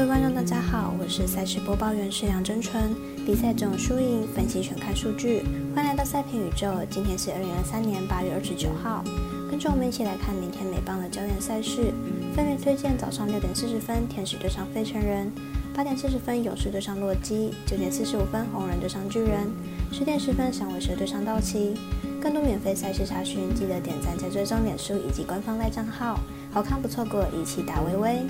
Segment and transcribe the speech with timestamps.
[0.00, 2.94] 各位观众，大家好，我是赛事播报员是梁真纯。
[3.26, 5.42] 比赛总输赢分析全看数据，
[5.74, 6.72] 欢迎来到赛评宇宙。
[6.88, 9.04] 今天是二零二三年八月二十九号，
[9.50, 11.92] 跟着我们一起来看明天美邦的焦点赛事。
[12.34, 15.30] 分别推荐早上六点四十分天使对上费城人，
[15.74, 19.52] 八点四十分勇士对上洛基，九点四十五分红人对上巨人，
[19.92, 21.74] 十点十分响尾蛇对上道奇。
[22.22, 26.18] 更多免费赛事查询，记得点赞加追踪脸书以及官方赖账号。
[26.50, 28.22] 好看不错过，一起打微微。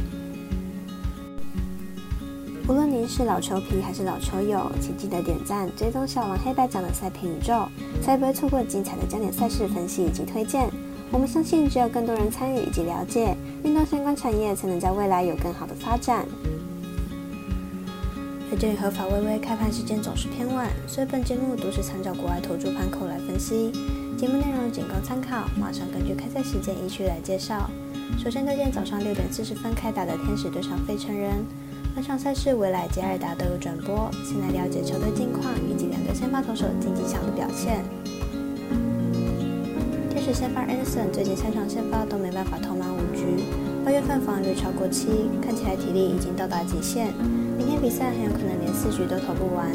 [2.70, 7.66] 无论您是老球皮还是老球友，请记得点赞、追踪小王黑白奖的赛评宇宙，
[8.00, 10.70] 才不会错过精彩的焦点赛事分析以及推荐。
[11.10, 16.24] 我们相信，只有更多人参与以及了解运动相关产业，才能在未来有更好的发展。
[18.52, 23.72] 而鉴于合法微微开盘时间总是偏晚，所以本节目都是参照国外投注盘口来分析，
[24.16, 25.48] 节目内容仅供参考。
[25.58, 27.68] 马上根据开赛时间依序来介绍。
[28.16, 31.44] 首先推荐早上六点四十分开打的天使对上费城人。
[31.92, 34.08] 本场赛事，未来及尔达都有转播。
[34.24, 37.82] 先来了解球队近况以及两队先发投手竞技场的表现。
[40.08, 43.42] 天使先发 Anderson 最近三场先发都没办法投满五局，
[43.84, 45.08] 八月份防御率超过七，
[45.42, 47.12] 看起来体力已经到达极限。
[47.58, 49.70] 明天比赛很有可能连四局都投不完。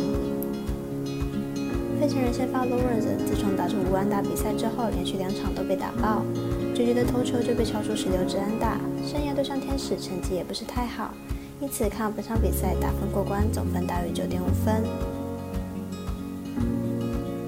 [2.00, 6.24] 费城人先发 Lawrence 自从打出无安打比赛之后，连续两场都被打爆，
[6.74, 11.14] 九局的投球就被敲出十六支安打，生涯对上天使成绩也不是太好。
[11.62, 14.84] 因此，看本场比赛打分过关，总分大于九点五分。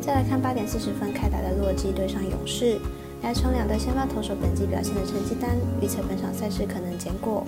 [0.02, 2.80] 再来看八点四十分开打的洛基对上勇士，
[3.22, 7.46] 来从两队先发投手本季表现的成绩单预测本场赛事可能结果。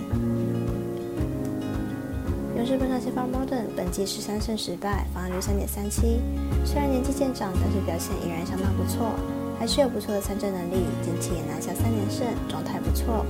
[2.56, 6.20] 勇士本场先发 Modern 本季十三胜十败，防御率三点三七。
[6.66, 9.14] 虽然年纪渐长，但是表现依然相当不错，
[9.58, 13.24] 还是有不错的参战能力，近期也拿下三连胜，状态不错。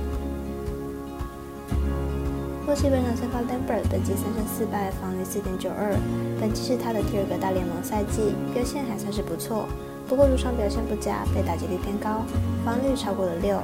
[2.71, 5.91] 洛基本场先发 Lambert 本季三胜四败，防御四点九二，
[6.39, 9.67] 本季是他的第二个大联盟赛季，表现还算是不错。
[10.07, 12.23] 不过主场表现不佳，被打击率偏高，
[12.63, 13.59] 防御率超过了六。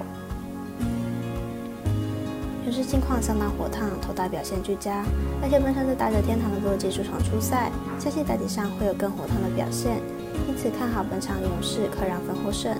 [2.65, 5.05] 勇士近况相当火烫，投打表现俱佳，
[5.41, 10.03] 而且本场在打者天堂的洛基主场出赛，相信打击上会有更火烫的表现，
[10.49, 12.75] 因此看好本场勇士可让分获胜。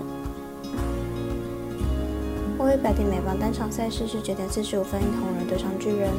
[2.59, 6.09] 我为白天美邦单场赛事是九点四十五分红人对上巨人，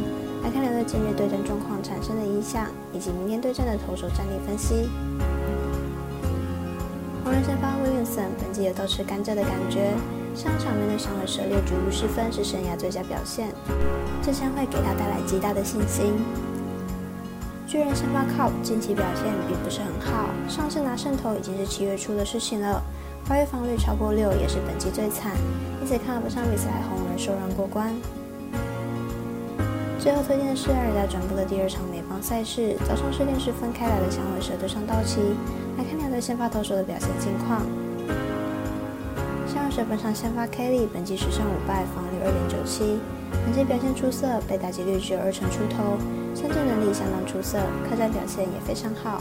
[0.45, 4.89] 来看两队今日对战状况产生的影响，以及明天对战的投手战力分析。
[7.25, 9.91] 红人先发 Williamson 本季有倒吃甘蔗的感觉，
[10.33, 13.49] 上场面对响尾蛇六局无失分是生涯最佳表现，
[14.23, 16.15] 这将会给他带来极大的信心。
[17.67, 22.81] 巨人先发 Cobb 近期表现并不是很好，上次拿胜投已经是七月初的事情了。
[23.27, 25.33] 八月防率超过六，也是本季最惨，
[25.81, 27.95] 因此看不上比赛，红人受让过关。
[29.99, 35.21] 最后推荐的是二代转播的第二场美邦赛事，早上十点十分开打的响尾蛇对上道奇，
[35.77, 37.61] 来看两队先发投手的表现近况。
[39.47, 42.99] 响尾蛇本场先发 Kelly，本季十胜五败，防率二点九七，
[43.45, 45.99] 本季表现出色，被打击率只有二成出头，
[46.33, 47.59] 参战能力相当出色，
[47.91, 49.21] 客战表现也非常好。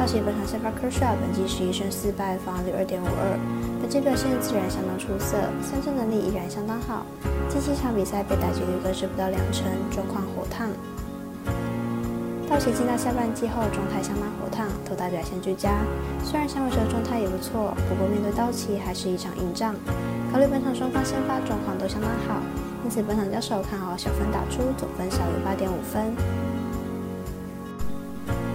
[0.00, 3.36] 道奇本场先发 Kershaw，本季十一胜四败，防御率二点五二，
[3.82, 7.04] 本季表现自然相当出色，三振能力依然相当好。
[7.50, 10.72] 近七场比赛被打击率更是不到两成，状况火烫。
[12.48, 15.68] 道奇进到下半季后，状态相当火烫，投打表现俱佳。
[16.24, 19.76] 虽然响尾蛇状态也不错，不过面对道奇还是一场硬仗。
[20.32, 22.40] 考虑本场双方先发状况都相当好，
[22.84, 26.08] 因此本场交手看好小分打出，总分小于八点五分。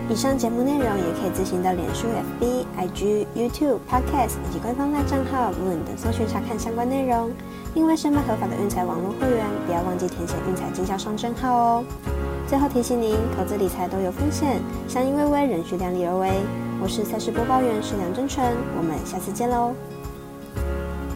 [0.07, 2.05] 以上节目内容也可以自行到脸书、
[2.39, 7.31] FB、IG、YouTube、Podcast 以及官方外账号 Moon 等搜寻查看相关内容。
[7.73, 11.83] 另外，申办合法的运彩网络会员，不要忘记填写运彩经销商证号哦。
[12.47, 16.31] 最后提醒您，投资理财都有风险，相依为微，仍需量力而为。
[16.79, 18.45] 我是赛事播报员，是梁真纯，
[18.77, 19.73] 我们下次见喽。